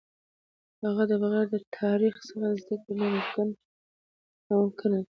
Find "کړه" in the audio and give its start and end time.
2.83-3.07